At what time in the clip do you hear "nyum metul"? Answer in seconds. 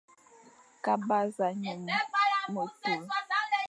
1.61-3.01